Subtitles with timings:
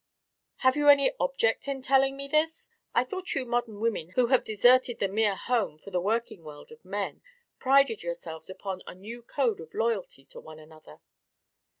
[0.65, 2.71] "Have you any object in telling me this?
[2.95, 6.71] I thought you modern women who have deserted the mere home for the working world
[6.71, 7.21] of men
[7.59, 11.01] prided yourselves upon a new code of loyalty to one another."